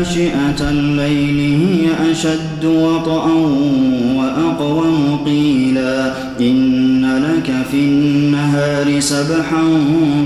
ناشئة 0.00 0.70
الليل 0.70 1.38
هي 1.62 2.12
أشد 2.12 2.64
وطئا 2.64 3.34
وأقوم 4.16 5.20
قيلا 5.26 6.12
إن 6.40 7.04
لك 7.24 7.52
في 7.70 7.76
النهار 7.76 9.00
سبحا 9.00 9.62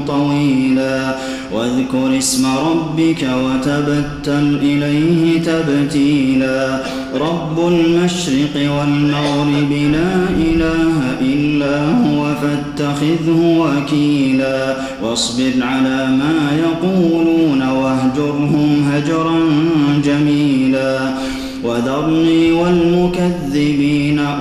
طويلا 0.07 1.17
واذكر 1.53 2.19
اسم 2.19 2.47
ربك 2.47 3.27
وتبتل 3.45 4.59
إليه 4.63 5.43
تبتيلا 5.43 6.81
رب 7.15 7.69
المشرق 7.69 8.55
والمغرب 8.57 9.73
لا 9.73 10.29
إله 10.39 11.01
إلا 11.21 11.85
هو 11.87 12.35
فاتخذه 12.35 13.59
وكيلا 13.59 14.77
واصبر 15.03 15.53
على 15.61 16.07
ما 16.07 16.59
يقولون 16.59 17.63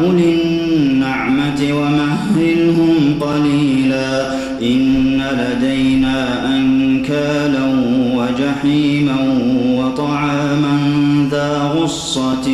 أولي 0.06 0.36
النعمة 0.44 1.60
ومهلهم 1.72 3.20
قليلا 3.22 4.32
إن 4.62 5.22
لدينا 5.40 6.46
أنكالا 6.58 7.66
وجحيما 8.16 9.18
وطعاما 9.78 10.78
ذا 11.32 11.72
غصة 11.76 12.52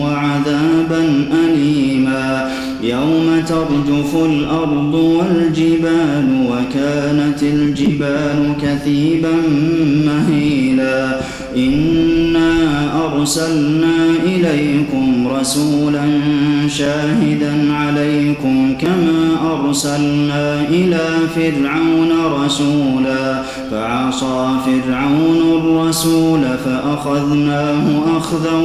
وعذابا 0.00 1.28
أليما 1.44 2.50
يوم 2.82 3.42
ترجف 3.48 4.16
الأرض 4.24 4.94
والجبال 4.94 6.46
وكانت 6.50 7.42
الجبال 7.42 8.52
كثيبا 8.62 9.34
مهيلا 10.06 11.20
إنا 11.56 12.65
أرسلنا 13.14 13.94
إليكم 14.24 15.28
رسولا 15.28 16.04
شاهدا 16.68 17.72
عليكم 17.72 18.74
كما 18.80 19.52
أرسلنا 19.52 20.60
إلى 20.68 21.08
فرعون 21.34 22.12
رسولا 22.44 23.42
فعصى 23.70 24.48
فرعون 24.66 25.60
الرسول 25.60 26.40
فأخذناه 26.64 28.18
أخذا 28.18 28.56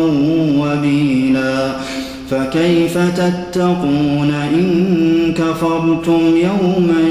وبيلا 0.58 1.76
فكيف 2.30 2.98
تتقون 2.98 4.34
إن 4.54 5.34
كفرتم 5.34 6.20
يوما 6.36 7.10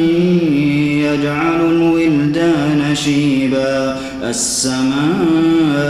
يجعل 1.12 1.60
الولدان 1.60 2.94
شيبا 2.94 3.96
السماء 4.24 5.89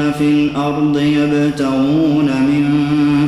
في 0.17 0.23
الأرض 0.23 0.97
يبتغون 0.97 2.25
من 2.25 2.67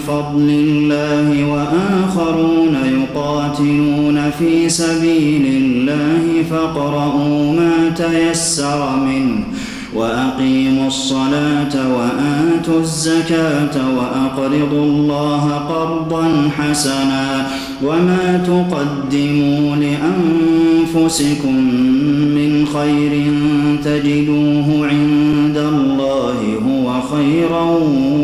فضل 0.08 0.50
الله 0.50 1.46
وآخرون 1.46 2.78
يقاتلون 2.86 4.32
في 4.40 4.70
سبيل 4.70 5.46
الله 5.46 6.44
فاقرؤوا 6.50 7.54
ما 7.54 7.90
تيسر 7.90 8.96
منه 8.96 9.44
وأقيموا 9.96 10.88
الصلاة 10.88 11.96
وآتوا 11.96 12.80
الزكاة 12.80 13.96
وأقرضوا 13.98 14.86
الله 14.86 15.50
قرضا 15.50 16.50
حسنا 16.58 17.48
وما 17.84 18.44
تقدموا 18.48 19.76
لأنفسكم 19.76 21.56
من 22.36 22.66
خير 22.74 23.34
تجدوه 23.84 24.88
عند 24.88 25.23
خيرا 27.54 27.80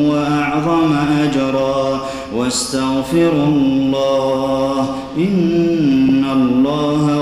وأعظم 0.10 0.94
أجرا 1.24 2.02
واستغفروا 2.36 3.46
الله 3.46 4.86
إن 5.18 6.26
الله 6.34 7.19